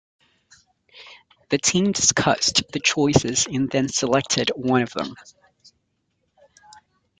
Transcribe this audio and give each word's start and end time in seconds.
The 1.49 1.59
team 1.59 1.91
discussed 1.91 2.63
the 2.73 2.79
choices 2.79 3.45
and 3.45 3.69
then 3.69 3.87
selected 3.87 4.49
one 4.55 4.81
of 4.81 4.91
them. 4.93 5.13